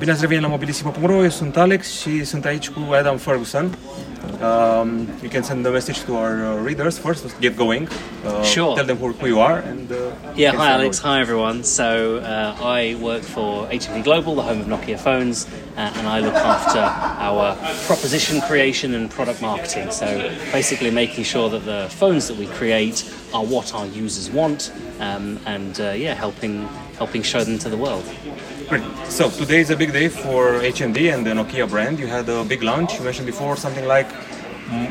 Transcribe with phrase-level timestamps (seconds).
[0.00, 3.76] Bine ați revenit la mobilissimo.ro, eu sunt Alex și sunt aici cu Adam Ferguson.
[4.42, 4.88] Um,
[5.22, 7.88] you can send a message to our uh, readers first to get going.
[7.88, 8.74] Uh, Sure.
[8.74, 9.96] Tell them who, who you are and uh,
[10.34, 10.70] Yeah, hi.
[10.70, 11.62] Alex, hi everyone.
[11.62, 16.18] So uh, I work for HMD Global, the home of Nokia phones, uh, and I
[16.26, 16.82] look after
[17.28, 17.54] our
[17.86, 19.90] proposition creation and product marketing.
[19.90, 20.06] So
[20.52, 22.98] basically making sure that the phones that we create
[23.34, 24.60] are what our users want,
[25.00, 26.54] um, and uh, yeah, helping
[26.96, 28.04] helping show them to the world.
[28.70, 28.84] Great.
[29.08, 31.98] So today is a big day for HMD and the Nokia brand.
[31.98, 32.94] You had a big launch.
[32.94, 34.86] You mentioned before something like mm,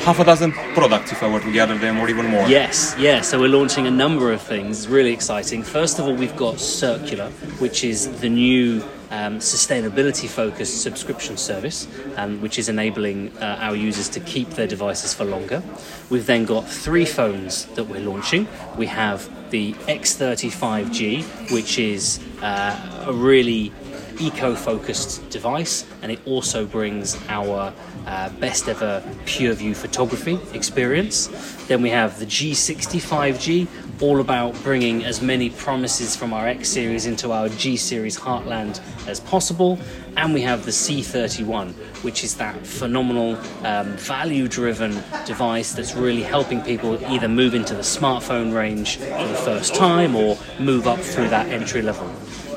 [0.00, 2.48] half a dozen products, if I were to gather them, or even more.
[2.48, 3.20] Yes, yeah.
[3.20, 4.78] So we're launching a number of things.
[4.78, 5.62] It's really exciting.
[5.62, 12.40] First of all, we've got Circular, which is the new um, sustainability-focused subscription service, um,
[12.40, 15.62] which is enabling uh, our users to keep their devices for longer.
[16.08, 18.46] We've then got three phones that we're launching.
[18.76, 23.72] We have the X30 5G, which is uh, a really
[24.20, 27.72] eco-focused device and it also brings our
[28.06, 31.28] uh, best ever PureView photography experience.
[31.66, 33.68] Then we have the G60 5G
[34.02, 38.80] all about bringing as many promises from our x series into our g series heartland
[39.06, 39.78] as possible.
[40.16, 44.92] And we have the c31 which is that phenomenal um, value driven
[45.26, 50.16] device that's really helping people either move into the smartphone range for the first time
[50.16, 52.10] or move up through that entry level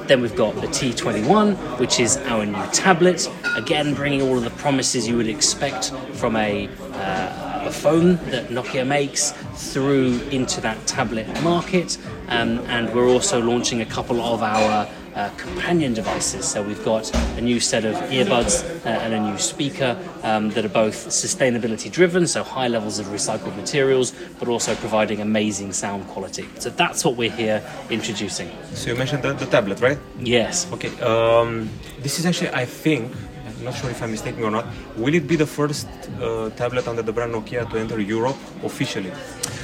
[0.08, 3.30] then we've got the T21, which is our new tablet.
[3.56, 8.50] Again, bringing all of the promises you would expect from a, uh, a phone that
[8.50, 9.32] Nokia makes
[9.72, 11.98] through into that tablet market.
[12.28, 16.46] Um, and we're also launching a couple of our uh, companion devices.
[16.46, 20.66] So we've got a new set of earbuds uh, and a new speaker um, that
[20.66, 26.08] are both sustainability driven, so high levels of recycled materials, but also providing amazing sound
[26.08, 26.48] quality.
[26.60, 28.50] So that's what we're here introducing.
[28.74, 30.00] So you mentioned the, the tablet, right?
[30.20, 30.72] Yes.
[30.74, 30.90] Okay.
[31.02, 31.70] Um,
[32.00, 33.12] this is actually, I think,
[33.46, 34.66] I'm not sure if I'm mistaken or not.
[34.98, 35.88] Will it be the first
[36.20, 39.12] uh, tablet under the brand Nokia to enter Europe officially?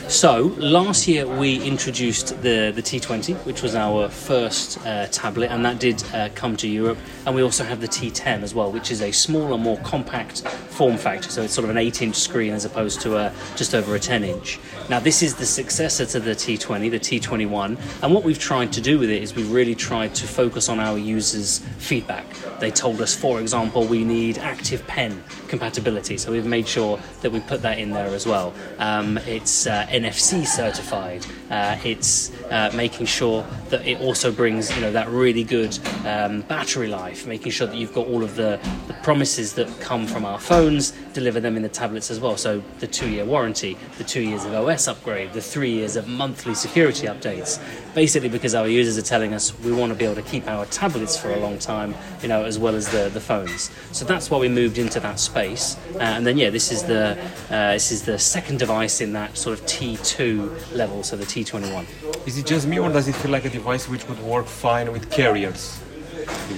[0.09, 5.63] So last year we introduced the the T20, which was our first uh, tablet, and
[5.63, 6.97] that did uh, come to Europe.
[7.27, 10.97] And we also have the T10 as well, which is a smaller, more compact form
[10.97, 11.29] factor.
[11.29, 14.59] So it's sort of an 8-inch screen as opposed to a, just over a 10-inch.
[14.89, 18.81] Now this is the successor to the T20, the T21, and what we've tried to
[18.81, 22.25] do with it is we've really tried to focus on our users' feedback.
[22.59, 27.31] They told us, for example, we need active pen compatibility, so we've made sure that
[27.31, 28.53] we put that in there as well.
[28.79, 31.25] Um, it's uh, NFC certified.
[31.49, 36.41] Uh, it's uh, making sure that it also brings you know that really good um,
[36.41, 40.25] battery life, making sure that you've got all of the, the promises that come from
[40.25, 42.37] our phones, deliver them in the tablets as well.
[42.37, 46.55] So the two-year warranty, the two years of OS upgrade, the three years of monthly
[46.55, 47.59] security updates.
[47.93, 50.65] Basically, because our users are telling us we want to be able to keep our
[50.67, 53.71] tablets for a long time, you know, as well as the, the phones.
[53.91, 55.75] So that's why we moved into that space.
[55.95, 57.17] Uh, and then yeah, this is the
[57.49, 61.85] uh, this is the second device in that sort of T2 level, so the T21.
[62.27, 64.91] Is it just me or does it feel like a device which would work fine
[64.91, 65.79] with carriers?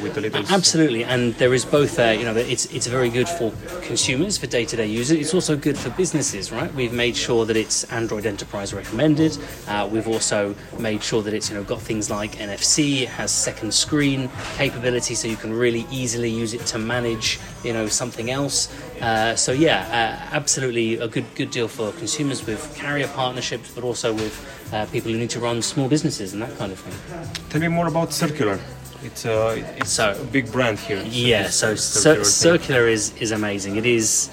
[0.01, 1.99] With a little Absolutely, and there is both.
[1.99, 3.51] Uh, you know, it's it's very good for
[3.81, 5.17] consumers, for day-to-day users.
[5.17, 6.73] It's also good for businesses, right?
[6.73, 9.37] We've made sure that it's Android Enterprise recommended.
[9.67, 13.01] Uh, we've also made sure that it's you know got things like NFC.
[13.01, 17.73] It has second screen capability, so you can really easily use it to manage you
[17.73, 18.73] know something else.
[19.01, 23.83] Uh, so yeah, uh, absolutely a good good deal for consumers with carrier partnerships, but
[23.83, 24.35] also with
[24.73, 27.45] uh, people who need to run small businesses and that kind of thing.
[27.49, 28.59] Tell me more about Circular.
[29.03, 31.03] It's, uh, it's So- a big brand here.
[31.09, 33.77] Yeah, so Circular cir- circular is is amazing.
[33.77, 34.29] It is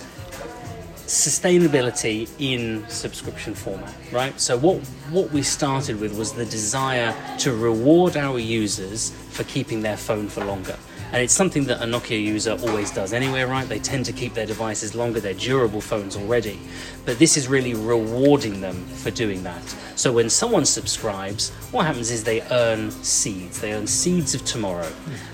[1.07, 4.39] sustainability in subscription format, right?
[4.41, 4.77] So what
[5.11, 10.29] what we started with was the desire to reward our users for keeping their phone
[10.29, 10.77] for longer.
[11.11, 13.67] And it's something that a Nokia user always does anyway, right?
[13.67, 16.61] They tend to keep their devices longer, they're durable phones already.
[17.07, 19.63] But this is really rewarding them for doing that.
[19.97, 23.61] So when someone subscribes, what happens is they earn seeds.
[23.61, 24.93] They earn seeds of tomorrow.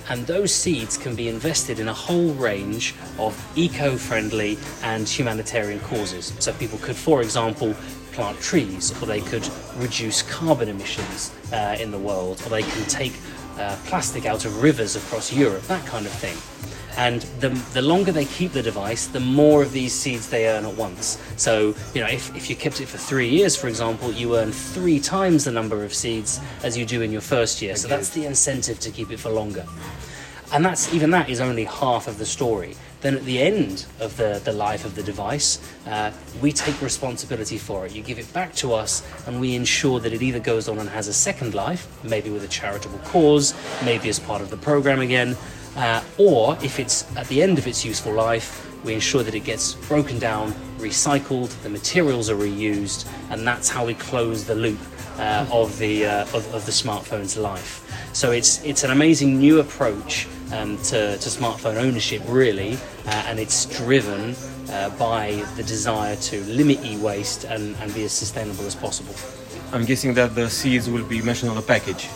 [0.08, 5.80] And those seeds can be invested in a whole range of eco friendly and humanitarian
[5.80, 6.32] causes.
[6.38, 7.74] So people could, for example,
[8.12, 9.46] plant trees, or they could
[9.76, 13.12] reduce carbon emissions uh, in the world, or they can take
[13.58, 16.36] uh, plastic out of rivers across Europe, that kind of thing.
[16.96, 20.64] And the, the longer they keep the device, the more of these seeds they earn
[20.64, 21.20] at once.
[21.36, 24.52] So, you know, if, if you kept it for three years, for example, you earn
[24.52, 27.74] three times the number of seeds as you do in your first year.
[27.74, 29.66] So that's the incentive to keep it for longer.
[30.52, 32.76] And that's even that is only half of the story.
[33.04, 36.10] Then at the end of the, the life of the device, uh,
[36.40, 37.94] we take responsibility for it.
[37.94, 40.88] You give it back to us, and we ensure that it either goes on and
[40.88, 43.52] has a second life, maybe with a charitable cause,
[43.84, 45.36] maybe as part of the program again,
[45.76, 49.44] Uh, or if it's at the end of its useful life, we ensure that it
[49.44, 54.78] gets broken down, recycled, the materials are reused, and that's how we close the loop
[55.18, 57.82] uh, of the uh, of, of the smartphone's life.
[58.12, 62.74] So it's it's an amazing new approach um, to, to smartphone ownership, really,
[63.06, 64.34] uh, and it's driven
[64.70, 69.14] uh, by the desire to limit e-waste and, and be as sustainable as possible.
[69.72, 72.08] I'm guessing that the seeds will be mentioned on the package.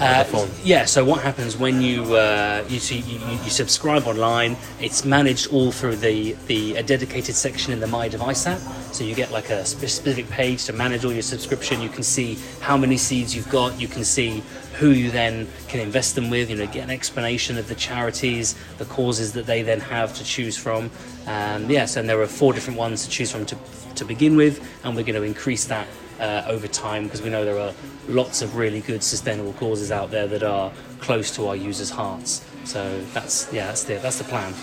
[0.00, 0.48] Uh.
[0.64, 0.86] Yeah.
[0.86, 4.56] So what happens when you uh, you, see, you you you subscribe online?
[4.80, 8.60] It's managed all through the the a dedicated section in the My Device app.
[8.94, 11.82] So you get like a specific page to manage all your subscription.
[11.82, 13.78] You can see how many seeds you've got.
[13.78, 14.42] You can see
[14.78, 16.48] who you then can invest them with.
[16.48, 20.24] You know, get an explanation of the charities, the causes that they then have to
[20.24, 20.90] choose from.
[21.26, 23.56] Um, yes, and there are four different ones to choose from to
[23.96, 25.86] to begin with, and we're going to increase that
[26.20, 27.72] uh, over time because we know there are
[28.08, 30.70] lots of really good sustainable causes out there that are
[31.00, 32.44] close to our users' hearts.
[32.64, 34.54] So that's yeah, that's the that's the plan.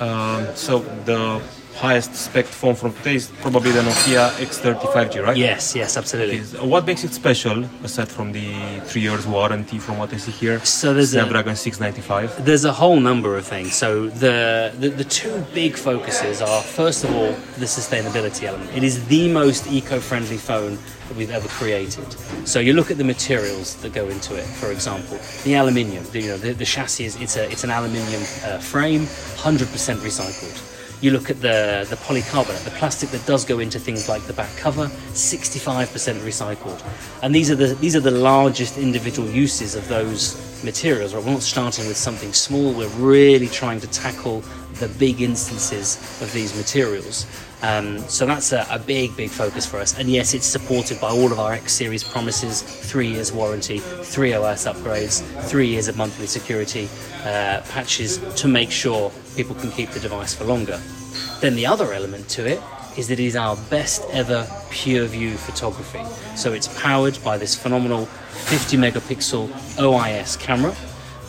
[0.00, 1.42] Um, so the
[1.76, 5.36] highest spec phone from today is probably the Nokia X30 5G, right?
[5.36, 6.36] Yes, yes, absolutely.
[6.38, 10.30] Is- What makes it special, aside from the three years warranty, from what I see
[10.32, 10.60] here?
[10.64, 12.44] So there's a- Snapdragon 695.
[12.44, 13.74] There's a whole number of things.
[13.74, 18.70] So the, the the two big focuses are first of all the sustainability element.
[18.76, 20.78] It is the most eco-friendly phone
[21.08, 22.06] that we've ever created.
[22.46, 24.44] So you look at the materials that go into it.
[24.60, 26.04] For example, the aluminium.
[26.12, 29.98] The, you know, the, the chassis is it's a it's an aluminium uh, frame, 100%
[30.08, 30.70] recycled.
[31.04, 34.32] You look at the, the polycarbonate, the plastic that does go into things like the
[34.32, 35.86] back cover, 65%
[36.20, 36.82] recycled.
[37.22, 40.34] And these are the these are the largest individual uses of those
[40.64, 41.12] materials.
[41.12, 41.22] Right?
[41.22, 44.42] We're not starting with something small, we're really trying to tackle
[44.76, 47.26] the big instances of these materials.
[47.62, 49.98] Um, so that's a, a big, big focus for us.
[49.98, 54.34] And yes, it's supported by all of our X series promises three years warranty, three
[54.34, 56.88] OS upgrades, three years of monthly security
[57.24, 60.78] uh, patches to make sure people can keep the device for longer.
[61.40, 62.60] Then the other element to it
[62.98, 66.04] is that it is our best ever PureView photography.
[66.36, 69.48] So it's powered by this phenomenal 50 megapixel
[69.78, 70.74] OIS camera.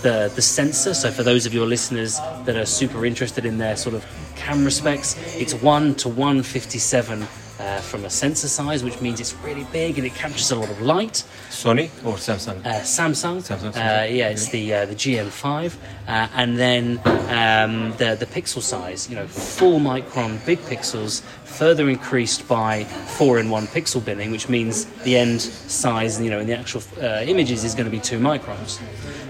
[0.06, 3.76] The, the sensor, so for those of your listeners that are super interested in their
[3.76, 4.06] sort of
[4.36, 7.28] camera specs, it's 1 to 157
[7.60, 10.70] uh, from a sensor size, which means it's really big and it captures a lot
[10.70, 11.24] of light.
[11.50, 12.66] Sony or Samsung?
[12.66, 13.38] Uh, Samsung.
[13.42, 15.76] Samsung, Uh, yeah, it's the uh, the GM5,
[16.08, 17.00] uh, and then
[17.30, 19.10] um, the the pixel size.
[19.10, 25.16] You know, full micron, big pixels, further increased by four-in-one pixel binning, which means the
[25.16, 28.80] end size, you know, in the actual uh, images is going to be two microns.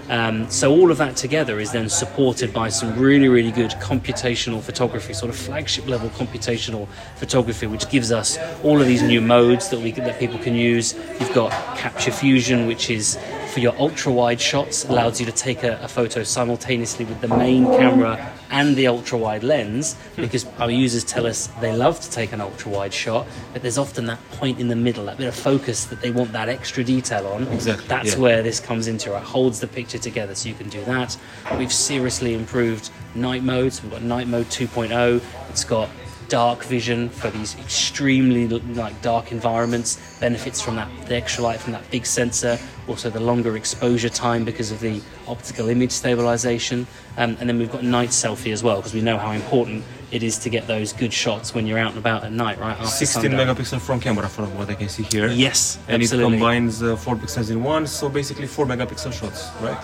[0.08, 4.62] Um, so all of that together is then supported by some really, really good computational
[4.62, 6.86] photography, sort of flagship level computational
[7.16, 8.15] photography, which gives us
[8.62, 10.94] all of these new modes that we that people can use.
[11.20, 13.18] You've got Capture Fusion, which is
[13.52, 17.28] for your ultra wide shots, allows you to take a, a photo simultaneously with the
[17.28, 20.22] main camera and the ultra wide lens, hmm.
[20.22, 23.78] because our users tell us they love to take an ultra wide shot, but there's
[23.78, 26.84] often that point in the middle, that bit of focus that they want that extra
[26.84, 27.48] detail on.
[27.48, 28.20] Exactly, That's yeah.
[28.20, 31.16] where this comes into it holds the picture together so you can do that
[31.58, 35.88] we've seriously improved night modes we've got night mode 2.0 it's got
[36.28, 41.72] dark vision for these extremely like dark environments benefits from that the extra light from
[41.72, 42.58] that big sensor
[42.88, 46.86] also the longer exposure time because of the optical image stabilization
[47.16, 50.22] um, and then we've got night selfie as well because we know how important it
[50.22, 52.86] is to get those good shots when you're out and about at night right after
[52.86, 53.56] 16 sundown.
[53.56, 55.28] megapixel front camera from what I can see here.
[55.28, 56.34] yes And absolutely.
[56.34, 59.78] it combines uh, four pixels in one, so basically four megapixel shots, right?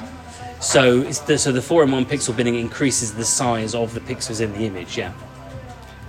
[0.62, 4.00] So it's the, so the four in one pixel binning increases the size of the
[4.00, 4.96] pixels in the image.
[4.96, 5.12] Yeah.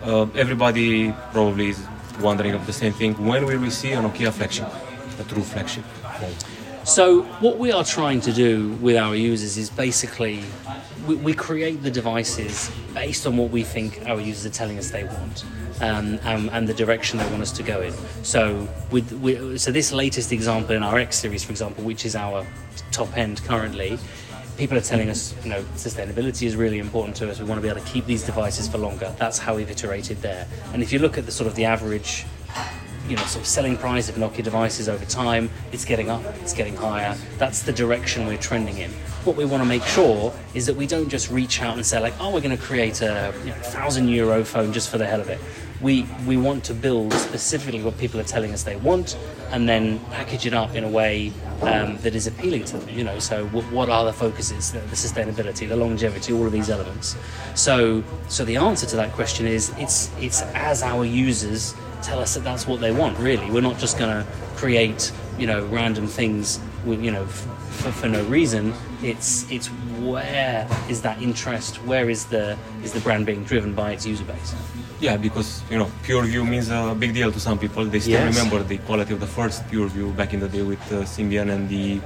[0.03, 1.87] Uh, everybody probably is
[2.19, 3.13] wondering of the same thing.
[3.25, 4.67] When will we see a Nokia flagship,
[5.17, 5.85] a true flagship?
[6.83, 10.43] So what we are trying to do with our users is basically
[11.07, 14.91] we, we create the devices based on what we think our users are telling us
[14.91, 15.45] they want.
[15.81, 17.93] Um, and, and the direction they want us to go in.
[18.23, 22.15] So, with, with so this latest example in our X series, for example, which is
[22.15, 22.45] our
[22.91, 23.97] top end currently,
[24.57, 27.39] people are telling us, you know, sustainability is really important to us.
[27.39, 29.13] We want to be able to keep these devices for longer.
[29.17, 30.47] That's how we've iterated there.
[30.73, 32.25] And if you look at the sort of the average
[33.07, 35.49] you know, sort of selling price of Nokia devices over time.
[35.71, 37.15] It's getting up, it's getting higher.
[37.37, 38.91] That's the direction we're trending in.
[39.25, 41.99] What we want to make sure is that we don't just reach out and say
[41.99, 45.05] like, oh, we're going to create a you know, thousand euro phone just for the
[45.05, 45.39] hell of it.
[45.81, 49.17] We we want to build specifically what people are telling us they want,
[49.51, 52.97] and then package it up in a way um, that is appealing to them.
[52.97, 54.71] You know, so what, what are the focuses?
[54.71, 57.15] The, the sustainability, the longevity, all of these elements.
[57.55, 62.33] So so the answer to that question is it's it's as our users tell us
[62.33, 66.05] that that's what they want really we're not just going to create you know random
[66.05, 69.67] things with you know for, for no reason It's it's
[69.99, 71.75] where is that interest?
[71.83, 74.55] Where is the is the brand being driven by its user base?
[75.03, 77.83] Yeah, because you know, PureView means a big deal to some people.
[77.83, 78.37] They still Yes.
[78.37, 81.67] remember the quality of the first PureView back in the day with uh, Symbian and
[81.67, 81.99] the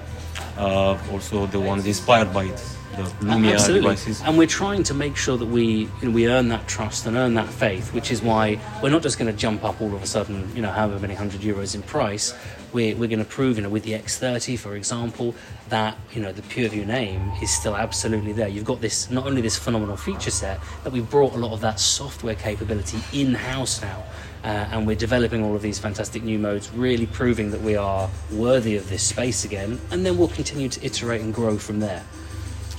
[0.58, 2.60] uh, also the ones inspired by it,
[2.98, 3.82] the Lumia Absolutely.
[3.82, 4.22] devices.
[4.24, 7.16] And we're trying to make sure that we you know, we earn that trust and
[7.16, 10.02] earn that faith, which is why we're not just going to jump up all of
[10.02, 12.34] a sudden, you know, however many hundred euros in price.
[12.74, 15.34] We're, we're going to prove, you know, with the X30, for example,
[15.70, 18.48] that you know the PureView name is still absolutely there.
[18.48, 21.62] You've got this not only this phenomenal feature set, that we've brought a lot of
[21.62, 24.04] that software capability in house now.
[24.44, 28.10] Uh, and we're developing all of these fantastic new modes, really proving that we are
[28.32, 32.04] worthy of this space again, and then we'll continue to iterate and grow from there.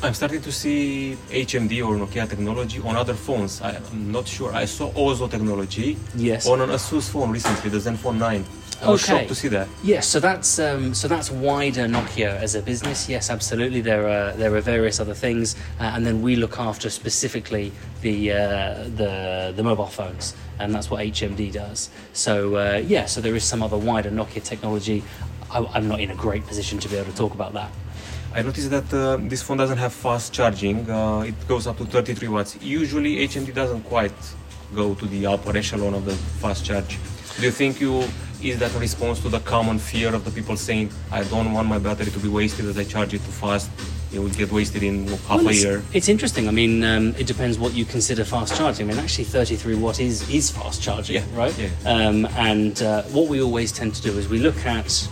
[0.00, 3.61] I'm starting to see HMD or Nokia technology on other phones.
[3.61, 4.55] I, I'm not sure.
[4.55, 6.47] I saw Ozo technology Yes.
[6.47, 8.45] on an Asus phone recently, the Zenfone 9.
[8.81, 9.12] I was Okay.
[9.19, 9.67] shocked to see that.
[9.83, 13.09] Yes, so that's um, so that's wider Nokia as a business.
[13.09, 13.81] Yes, absolutely.
[13.81, 18.31] There are there are various other things, uh, and then we look after specifically the
[18.31, 18.37] uh,
[18.95, 21.90] the the mobile phones, and that's what HMD does.
[22.12, 25.02] So uh, yeah, so there is some other wider Nokia technology.
[25.50, 27.73] I, I'm not in a great position to be able to talk about that.
[28.38, 30.88] I noticed that uh, this phone doesn't have fast charging.
[30.88, 32.57] Uh, it goes up to 33 watts.
[32.62, 34.12] Usually HMD doesn't quite
[34.76, 36.99] go to the upper echelon of the fast charge.
[37.40, 38.04] Do you think you
[38.40, 41.66] is that a response to the common fear of the people saying, "I don't want
[41.66, 43.71] my battery to be wasted as I charge it too fast"?
[44.12, 45.83] It will get wasted in half Well, a year.
[45.92, 46.47] it's interesting.
[46.47, 48.87] I mean, um, it depends what you consider fast charging.
[48.88, 51.54] I mean, actually, 33 watt is is fast charging, Yeah, right?
[51.59, 51.71] yeah.
[51.92, 55.09] Um, and uh, what we always tend to do is we look at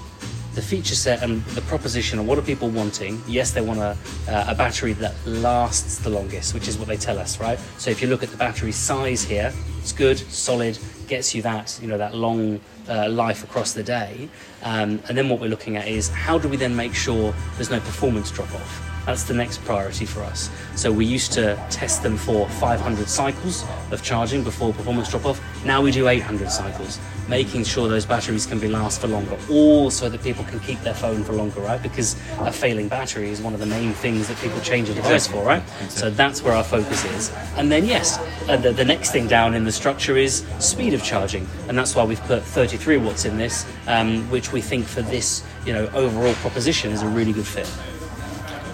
[0.56, 3.22] the feature set and the proposition and what are people wanting.
[3.28, 3.96] Yes, they want a,
[4.26, 7.58] uh, a battery that lasts the longest, which is what they tell us, right?
[7.76, 11.78] So if you look at the battery size here, it's good, solid, gets you that
[11.80, 12.58] you know that long
[12.88, 14.28] uh, life across the day.
[14.62, 17.70] Um, and then what we're looking at is how do we then make sure there's
[17.70, 18.85] no performance drop off.
[19.06, 20.50] That's the next priority for us.
[20.74, 25.64] So we used to test them for 500 cycles of charging before performance drop off.
[25.64, 26.98] Now we do 800 cycles,
[27.28, 30.80] making sure those batteries can be last for longer, all so that people can keep
[30.80, 31.80] their phone for longer, right?
[31.80, 35.28] Because a failing battery is one of the main things that people change a device
[35.28, 35.62] for, right?
[35.88, 37.32] So that's where our focus is.
[37.56, 41.04] And then yes, uh, the, the next thing down in the structure is speed of
[41.04, 45.02] charging, and that's why we've put 33 watts in this, um, which we think for
[45.02, 47.70] this, you know, overall proposition is a really good fit.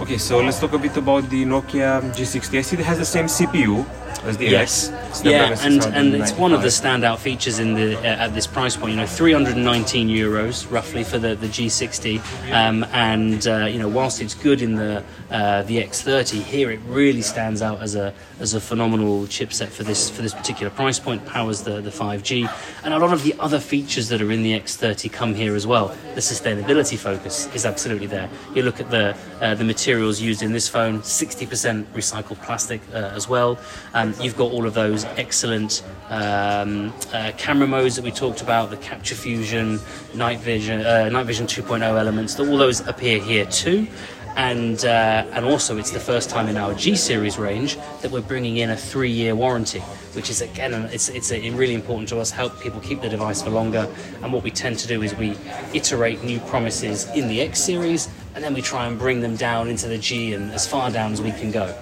[0.02, 2.59] Okay, so let's talk a bit about the Nokia G60.
[2.59, 3.87] I see it has the same CPU
[4.25, 4.91] as the Yes.
[5.25, 8.76] Yeah, and, and it's one of the standout features in the uh, at this price
[8.76, 8.93] point.
[8.93, 12.21] You know, 319 euros roughly for the, the G60,
[12.52, 16.81] um, and uh, you know, whilst it's good in the uh, the X30, here it
[16.87, 20.99] really stands out as a as a phenomenal chipset for this for this particular price
[20.99, 21.25] point.
[21.26, 22.50] Powers the the 5G,
[22.85, 25.67] and a lot of the other features that are in the X30 come here as
[25.67, 25.88] well.
[26.14, 28.29] The sustainability focus is absolutely there.
[28.55, 33.12] You look at the uh, the materials used in this phone, 60% recycled plastic uh,
[33.14, 33.59] as well.
[33.95, 38.71] Um, you've got all of those excellent um, uh, camera modes that we talked about,
[38.71, 39.78] the capture fusion,
[40.14, 42.38] night vision, uh, night vision 2.0 elements.
[42.38, 43.87] All those appear here too.
[44.35, 48.23] And uh, and also, it's the first time in our G series range that we're
[48.23, 49.81] bringing in a three-year warranty,
[50.14, 52.31] which is again, it's it's really important to us.
[52.31, 53.87] Help people keep the device for longer.
[54.23, 55.37] And what we tend to do is we
[55.75, 59.69] iterate new promises in the X series, and then we try and bring them down
[59.69, 61.76] into the G and as far down as we can go.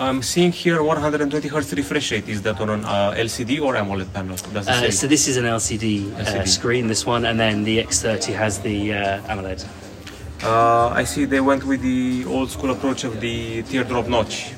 [0.00, 2.26] I'm seeing here 120 hertz refresh rate.
[2.28, 4.34] Is that on an uh, LCD or AMOLED panel?
[4.36, 4.90] Does it Uh, say?
[4.90, 6.48] so this is an LCD, Uh, LCD.
[6.48, 9.60] screen, this one, and then the X30 has the uh, AMOLED.
[10.42, 14.52] Uh, I see they went with the old school approach of the teardrop notch.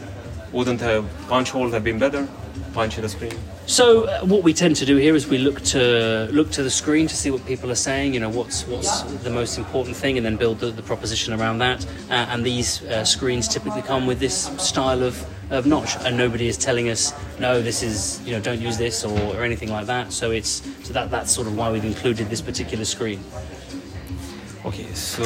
[0.52, 2.28] Wouldn't a punch hole have been better?
[2.72, 3.34] Punch in the screen.
[3.66, 6.70] So uh, what we tend to do here is we look to look to the
[6.70, 8.12] screen to see what people are saying.
[8.12, 11.58] You know what's what's the most important thing, and then build the, the proposition around
[11.58, 11.86] that.
[12.10, 16.48] Uh, and these uh, screens typically come with this style of, of notch, and nobody
[16.48, 19.86] is telling us no, this is you know don't use this or, or anything like
[19.86, 20.12] that.
[20.12, 23.22] So it's so that that's sort of why we've included this particular screen.
[24.64, 25.22] Okay, so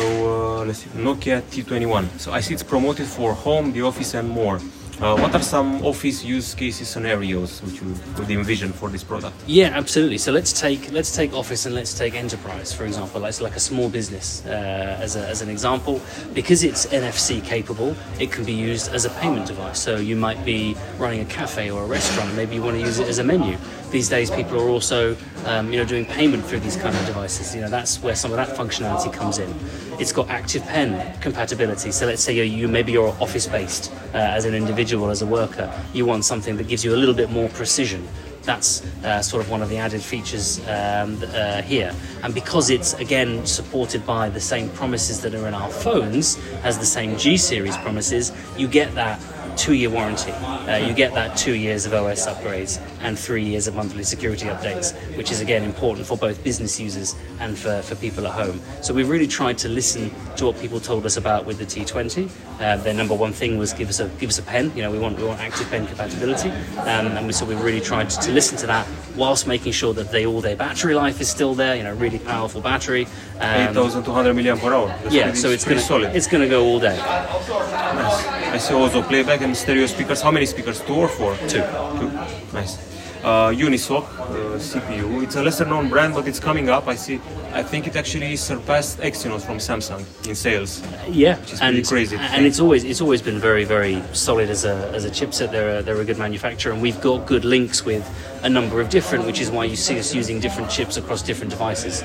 [0.60, 0.90] uh, let's see.
[0.90, 2.18] Nokia T21.
[2.18, 4.60] So I see it's promoted for home, the office, and more.
[5.00, 9.36] Uh, what are some office use cases scenarios which you would envision for this product?
[9.46, 10.16] Yeah, absolutely.
[10.16, 13.22] So let's take let's take office and let's take enterprise for example.
[13.26, 16.00] It's like a small business uh, as, a, as an example.
[16.32, 19.78] Because it's NFC capable, it can be used as a payment device.
[19.78, 22.34] So you might be running a cafe or a restaurant.
[22.34, 23.58] Maybe you want to use it as a menu.
[23.90, 25.16] These days, people are also
[25.46, 27.54] um, you know doing payment through these kind of devices.
[27.54, 29.54] You know that's where some of that functionality comes in.
[29.98, 31.92] It's got Active Pen compatibility.
[31.92, 35.26] So let's say you you maybe you're office based uh, as an individual as a
[35.26, 35.72] worker.
[35.92, 38.06] You want something that gives you a little bit more precision.
[38.46, 41.92] that's uh, sort of one of the added features um, uh, here.
[42.22, 46.78] And because it's again supported by the same promises that are in our phones as
[46.78, 49.20] the same G series promises, you get that
[49.56, 50.32] two year warranty.
[50.32, 54.46] Uh, you get that two years of OS upgrades and three years of monthly security
[54.46, 58.60] updates, which is again important for both business users and for, for people at home.
[58.82, 62.28] So we've really tried to listen to what people told us about with the T20.
[62.60, 64.72] Uh, their number one thing was give us a give us a pen.
[64.74, 67.80] You know, we want we want active pen compatibility, um, and we, so we really
[67.80, 71.20] tried to, to listen to that whilst making sure that they all their battery life
[71.20, 71.76] is still there.
[71.76, 73.06] You know, really powerful battery.
[73.38, 74.88] Um, 8200 milliamp per hour.
[74.88, 76.16] That's yeah, so it's gonna solid.
[76.16, 76.96] it's gonna go all day.
[76.96, 78.26] Nice.
[78.26, 80.20] I see also playback and stereo speakers.
[80.22, 80.80] How many speakers?
[80.80, 81.36] Two or four?
[81.48, 81.62] Two.
[81.98, 82.10] Two.
[82.52, 82.95] Nice.
[83.26, 85.20] Uh, Unisoc uh, CPU.
[85.24, 86.86] It's a lesser known brand, but it's coming up.
[86.86, 87.18] I see.
[87.52, 90.80] I think it actually surpassed Exynos from Samsung in sales.
[91.10, 92.46] Yeah, is pretty and crazy and think.
[92.46, 95.50] it's always it's always been very very solid as a as a chipset.
[95.50, 98.04] They're a, they're a good manufacturer, and we've got good links with
[98.44, 101.50] a number of different, which is why you see us using different chips across different
[101.50, 102.04] devices.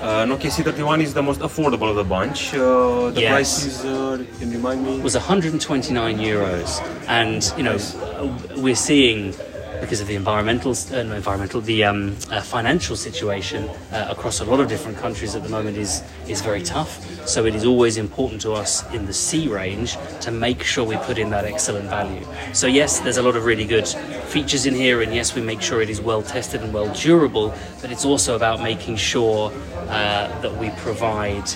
[0.00, 2.54] Uh, Nokia C31 is the most affordable of the bunch.
[2.54, 3.32] Uh, the Yes.
[3.32, 5.00] price is, uh, can you remind me?
[5.00, 7.76] was 129 euros, and you know
[8.62, 9.34] we're seeing
[9.80, 14.44] because of the environmental, uh, no, environmental, the um, uh, financial situation uh, across a
[14.44, 17.00] lot of different countries at the moment is is very tough.
[17.26, 20.96] So it is always important to us in the C range to make sure we
[20.98, 22.26] put in that excellent value.
[22.52, 23.88] So yes, there's a lot of really good
[24.30, 27.52] features in here, and yes, we make sure it is well tested and well durable.
[27.80, 29.52] But it's also about making sure
[29.88, 31.48] uh, that we provide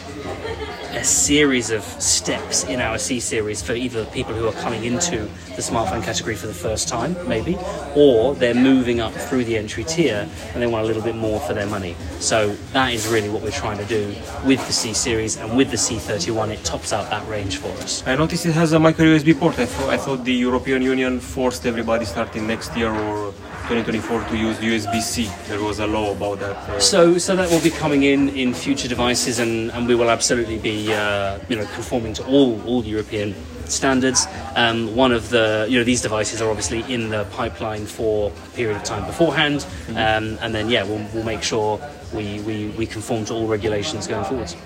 [0.97, 5.29] a series of steps in our C series for either people who are coming into
[5.57, 7.57] the smartphone category for the first time, maybe,
[7.97, 11.41] or they're moving up through the entry tier and they want a little bit more
[11.41, 11.97] for their money.
[12.21, 14.15] So that is really what we're trying to do
[14.45, 16.51] with the C series and with the C31.
[16.51, 18.07] It tops out that range for us.
[18.07, 19.59] I noticed it has a micro USB port.
[19.59, 23.33] I, I thought the European Union forced everybody starting next year or
[23.69, 25.31] 2024 to use USB-C.
[25.49, 26.57] There was a law about that.
[26.69, 30.11] Uh, So, so that will be coming in in future devices, and, and we will
[30.11, 33.35] absolutely be, uh, you know, conforming to all all European
[33.69, 34.27] standards.
[34.57, 38.57] Um, one of the, you know, these devices are obviously in the pipeline for a
[38.57, 41.81] period of time beforehand, um, and then yeah, we'll, we'll make sure
[42.13, 44.57] we, we, we conform to all regulations going forwards.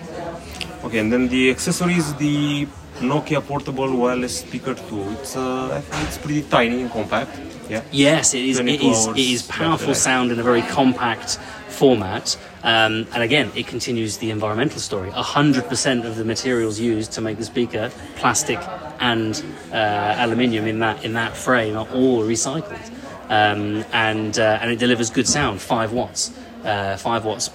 [0.84, 2.66] Okay, and then the accessories, the
[3.00, 5.02] Nokia portable wireless speaker 2.
[5.20, 7.38] It's uh, I think it's pretty tiny and compact.
[7.68, 7.82] Yeah.
[7.92, 8.58] Yes, it is.
[8.58, 9.06] It 22 is.
[9.08, 11.36] It is powerful sound in a very compact
[11.68, 15.10] format, um, and again, it continues the environmental story.
[15.10, 18.58] hundred percent of the materials used to make the speaker, plastic
[19.00, 22.90] and uh, aluminium in that in that frame, are all recycled,
[23.28, 26.32] um, and uh, and it delivers good sound, five watts,
[26.64, 27.50] uh, five watts.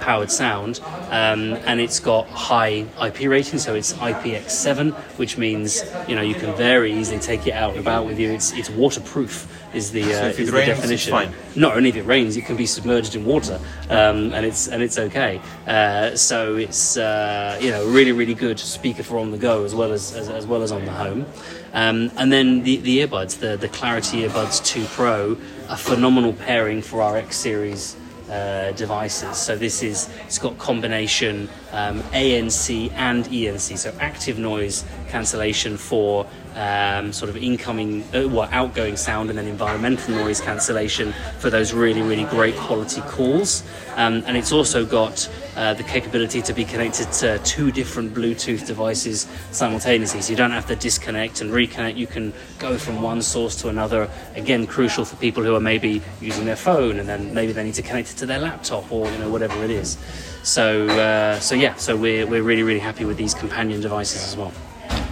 [0.00, 6.14] Powered sound um, and it's got high IP rating so it's IPX7 which means you
[6.14, 8.30] know you can very easily take it out and about with you.
[8.30, 11.12] It's it's waterproof is the, uh, So if it is the rains, definition.
[11.12, 11.32] fine.
[11.54, 14.82] not only if it rains it can be submerged in water um, and it's and
[14.82, 15.40] it's okay.
[15.66, 19.74] Uh, so it's uh, you know really really good speaker for on the go as
[19.74, 21.26] well as as, as well as on the home.
[21.72, 25.36] Um, and then the, the earbuds the, the Clarity Earbuds 2 Pro
[25.68, 27.94] a phenomenal pairing for our X series
[28.30, 29.36] uh, devices.
[29.36, 36.26] So this is it's got combination um, ANC and ENC, so active noise cancellation for
[36.54, 41.72] um, sort of incoming, uh, well, outgoing sound, and then environmental noise cancellation for those
[41.72, 43.62] really really great quality calls.
[43.96, 45.28] Um, and it's also got
[45.60, 50.22] uh, the capability to be connected to two different Bluetooth devices simultaneously.
[50.22, 51.98] So you don't have to disconnect and reconnect.
[51.98, 54.08] You can go from one source to another.
[54.36, 57.74] Again, crucial for people who are maybe using their phone and then maybe they need
[57.74, 59.98] to connect it to their laptop or you know whatever it is.
[60.42, 64.38] So uh, so yeah, so we're we're really really happy with these companion devices as
[64.38, 64.52] well.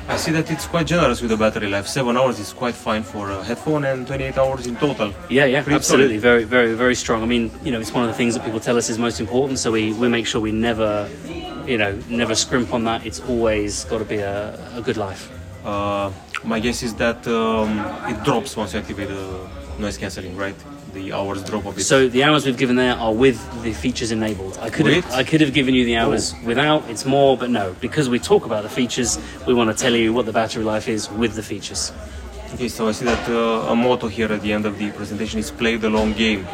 [0.09, 1.87] I see that it's quite generous with the battery life.
[1.87, 5.13] Seven hours is quite fine for a headphone, and 28 hours in total.
[5.29, 6.19] Yeah, yeah, Pretty absolutely.
[6.19, 6.23] solid.
[6.23, 7.23] Very, very, very strong.
[7.23, 9.21] I mean, you know, it's one of the things that people tell us is most
[9.21, 9.59] important.
[9.59, 11.09] So we, we make sure we never,
[11.67, 13.05] you know, never scrimp on that.
[13.05, 15.31] It's always got to be a, a good life.
[15.65, 16.11] Uh,
[16.43, 17.79] my guess is that um,
[18.11, 19.47] it drops once you activate the
[19.79, 20.57] noise cancelling, right?
[20.95, 21.85] The hours drop a bit.
[21.85, 24.59] So the hours we've given there are with the features enabled.
[24.61, 26.89] I could have, I could have given you the hours without.
[26.89, 30.13] It's more, but no, because we talk about the features, we want to tell you
[30.13, 31.93] what the battery life is with the features.
[32.55, 35.39] okay, so I see that uh, a motto here at the end of the presentation
[35.39, 36.47] is play the long game.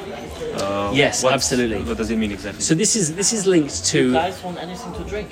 [0.57, 1.83] Uh, Yes, absolutely.
[1.83, 2.61] What does it mean exactly?
[2.63, 5.29] So this is this is linked to You guys want anything to drink?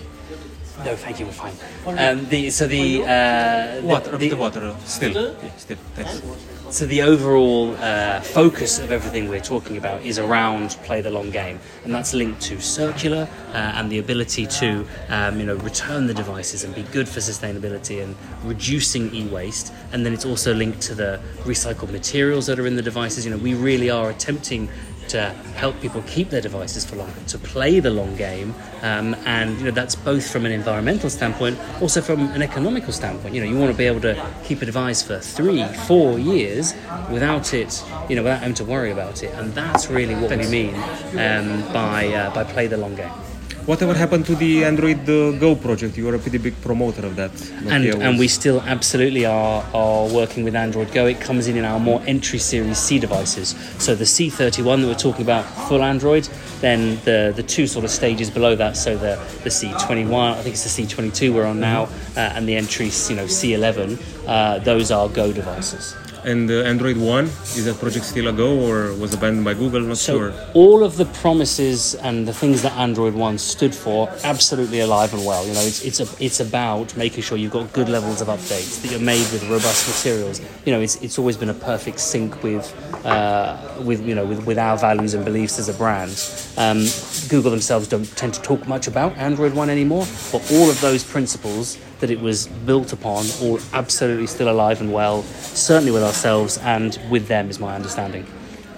[0.84, 1.26] No, thank you.
[1.26, 1.54] We're fine.
[1.86, 5.12] Um, the so the, uh, Water, the, the, water, still.
[5.12, 5.76] Yeah, still.
[5.94, 6.22] Thanks.
[6.70, 11.30] So the overall uh, focus of everything we're talking about is around play the long
[11.30, 16.06] game, and that's linked to circular uh, and the ability to um, you know return
[16.06, 19.70] the devices and be good for sustainability and reducing e-waste.
[19.92, 23.26] And then it's also linked to the recycled materials that are in the devices.
[23.26, 24.70] You know, we really are attempting
[25.12, 29.58] to help people keep their devices for longer, to play the long game, um, and
[29.58, 33.34] you know that's both from an environmental standpoint, also from an economical standpoint.
[33.34, 36.74] You know, you want to be able to keep a device for three, four years
[37.10, 40.48] without it, you know, without having to worry about it, and that's really what we
[40.48, 40.74] mean
[41.18, 43.31] um, by uh, by play the long game.
[43.66, 45.96] Whatever happened to the Android uh, Go project?
[45.96, 47.30] You were a pretty big promoter of that.
[47.68, 51.06] and and we still absolutely are are working with Android Go.
[51.06, 53.54] It comes in in our more entry series C devices.
[53.78, 56.28] So the C31 that we're talking about, full Android.
[56.60, 58.76] Then the the two sort of stages below that.
[58.76, 61.84] So the the C21, I think it's the C22 we're on now,
[62.16, 63.98] uh, and the entry, you know, C11.
[64.26, 65.94] Uh, those are Go devices.
[66.24, 69.80] And uh, Android One is that project still a go or was abandoned by Google?
[69.80, 70.34] Not So sure.
[70.54, 75.24] all of the promises and the things that Android One stood for, absolutely alive and
[75.26, 75.44] well.
[75.46, 78.82] You know, it's it's a, it's about making sure you've got good levels of updates,
[78.82, 80.40] that you're made with robust materials.
[80.64, 82.72] You know, it's, it's always been a perfect sync with
[83.04, 86.12] uh, with you know with, with our values and beliefs as a brand.
[86.56, 86.86] Um,
[87.28, 91.02] Google themselves don't tend to talk much about Android One anymore, but all of those
[91.02, 95.22] principles that it was built upon, all absolutely still alive and well.
[95.22, 98.26] Certainly with ourselves and with them, is my understanding.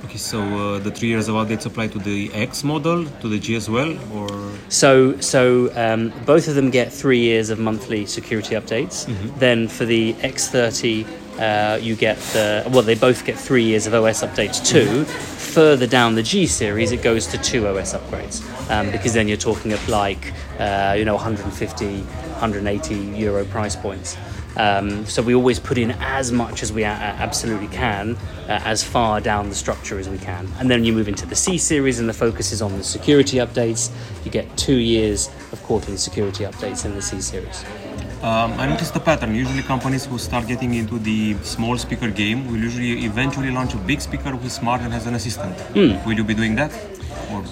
[0.05, 3.39] Okay, so uh, the three years of updates apply to the X model, to the
[3.39, 4.29] G as well, or
[4.69, 9.07] So, so um, both of them get three years of monthly security updates.
[9.39, 11.07] Then for the X30,
[11.39, 15.05] uh, you get the well, they both get three years of OS updates too.
[15.55, 19.37] Further down the G series, it goes to two OS upgrades um, because then you're
[19.37, 22.05] talking of like uh, you know 150,
[22.45, 24.17] 180 euro price points.
[24.57, 28.17] Um, so we always put in as much as we a- absolutely can,
[28.49, 30.47] uh, as far down the structure as we can.
[30.61, 33.39] And then you move into the C series, and the focus is on the security
[33.39, 33.91] updates.
[34.25, 37.65] You get two years of quarterly security updates in the C series.
[38.23, 39.35] Um, I noticed the pattern.
[39.35, 43.77] Usually, companies who start getting into the small speaker game will usually eventually launch a
[43.91, 45.55] big speaker who is smart and has an assistant.
[46.07, 46.71] Will you be doing that,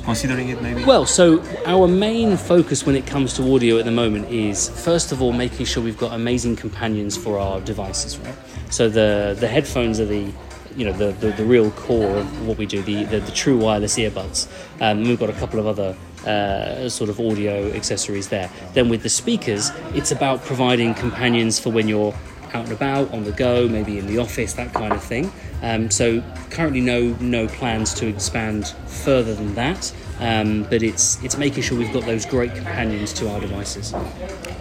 [0.05, 0.85] considering it maybe?
[0.85, 5.13] Well, so our main focus when it comes to audio at the moment is first
[5.13, 8.35] of all making sure we've got amazing companions for our devices, right?
[8.71, 10.33] So the the headphones are the
[10.77, 13.59] you know the, the, the real core of what we do, the, the, the true
[13.59, 14.49] wireless earbuds.
[14.81, 18.51] Um, we've got a couple of other uh, sort of audio accessories there.
[18.75, 22.15] Then with the speakers, it's about providing companions for when you're
[22.55, 25.33] out and about, on the go, maybe in the office, that kind of thing.
[25.63, 29.93] Um, so currently, no no plans to expand further than that.
[30.21, 33.93] Um, but it's it's making sure we've got those great companions to our devices.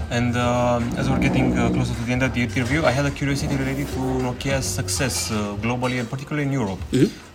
[0.09, 3.05] And um, as we're getting uh, closer to the end of the interview, I had
[3.05, 6.79] a curiosity related to Nokia's success uh, globally and particularly in Europe.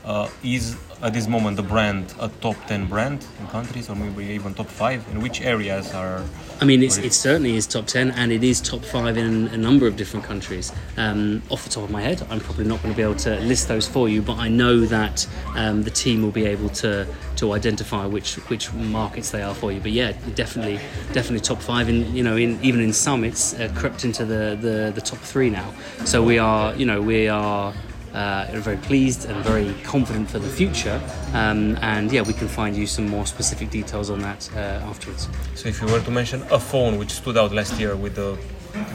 [0.06, 4.24] Uh, is at this moment the brand a top 10 brand in countries or maybe
[4.32, 5.04] even top 5?
[5.10, 6.24] In which areas are.
[6.60, 9.56] I mean, it's, it certainly is top 10 and it is top 5 in a
[9.56, 10.72] number of different countries.
[10.96, 13.36] Um, off the top of my head, I'm probably not going to be able to
[13.40, 17.06] list those for you, but I know that um, the team will be able to,
[17.36, 19.80] to identify which, which markets they are for you.
[19.80, 20.78] But yeah, definitely
[21.12, 24.56] definitely top 5 in, you know, in, even in some it's uh, crept into the,
[24.60, 25.74] the, the top 3 now.
[26.04, 27.74] So we are, you know, we are
[28.16, 31.00] uh, very pleased and very confident for the future.
[31.35, 35.29] Um, and yeah, we can find you some more specific details on that uh, afterwards.
[35.55, 38.38] So, if you were to mention a phone which stood out last year with the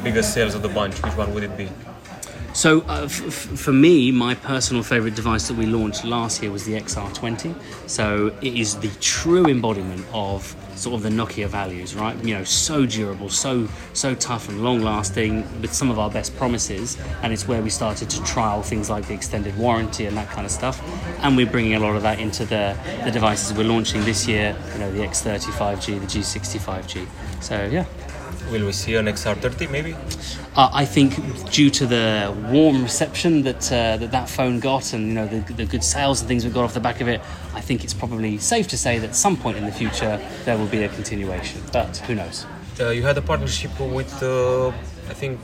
[0.03, 1.69] biggest sales of the bunch, which one would it be?
[2.53, 6.51] So, uh, f- f- for me, my personal favorite device that we launched last year
[6.51, 7.55] was the XR20.
[7.87, 12.17] So, it is the true embodiment of sort of the Nokia values, right?
[12.25, 16.35] You know, so durable, so so tough and long lasting, with some of our best
[16.37, 16.97] promises.
[17.21, 20.45] And it's where we started to trial things like the extended warranty and that kind
[20.45, 20.81] of stuff.
[21.23, 24.57] And we're bringing a lot of that into the the devices we're launching this year.
[24.73, 27.07] You know, the X30 5G, the G60 5G.
[27.43, 27.85] So, yeah.
[28.51, 29.95] Will we see an XR30 maybe?
[30.57, 31.15] Uh, I think
[31.51, 35.53] due to the warm reception that uh, that, that phone got, and you know the,
[35.53, 37.21] the good sales and things we got off the back of it,
[37.53, 40.57] I think it's probably safe to say that at some point in the future there
[40.57, 41.61] will be a continuation.
[41.71, 42.45] But who knows?
[42.77, 44.67] Uh, you had a partnership with, uh,
[45.07, 45.39] I think,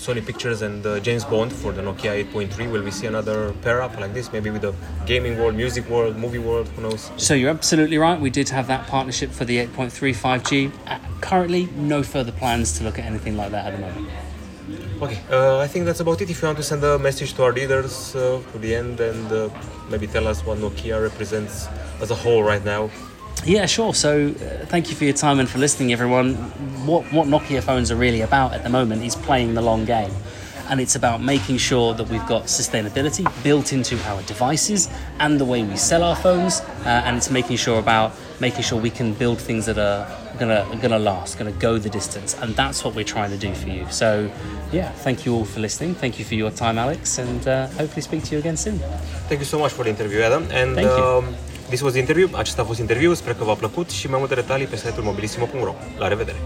[0.00, 2.72] Sony Pictures and uh, James Bond for the Nokia 8.3.
[2.72, 4.32] Will we see another pair up like this?
[4.32, 4.72] Maybe with the
[5.04, 6.68] gaming world, music world, movie world?
[6.68, 7.10] Who knows?
[7.18, 8.18] So you're absolutely right.
[8.18, 10.72] We did have that partnership for the 8.3 5G.
[10.86, 14.08] Uh, currently, no further plans to look at anything like that at the moment.
[15.02, 16.30] Okay, uh, I think that's about it.
[16.30, 19.30] If you want to send a message to our leaders uh, to the end and
[19.30, 19.50] uh,
[19.90, 21.68] maybe tell us what Nokia represents
[22.00, 22.90] as a whole right now,
[23.44, 23.94] Yeah, sure.
[23.94, 26.34] So, uh, thank you for your time and for listening, everyone.
[26.86, 30.12] What what Nokia phones are really about at the moment is playing the long game,
[30.68, 35.44] and it's about making sure that we've got sustainability built into our devices and the
[35.46, 39.14] way we sell our phones, uh, and it's making sure about making sure we can
[39.14, 40.06] build things that are
[40.38, 43.68] gonna gonna last, gonna go the distance, and that's what we're trying to do for
[43.68, 43.86] you.
[43.90, 44.30] So,
[44.70, 45.94] yeah, thank you all for listening.
[45.94, 48.78] Thank you for your time, Alex, and uh, hopefully speak to you again soon.
[49.28, 50.46] Thank you so much for the interview, Adam.
[50.50, 51.04] And Thank you.
[51.04, 51.34] um,
[51.70, 52.28] this was the interview.
[52.32, 53.14] Acesta a fost interviul.
[53.14, 55.74] Sper că v-a plăcut și mai multe detalii pe site-ul mobilissimo.ro.
[55.98, 56.38] La revedere!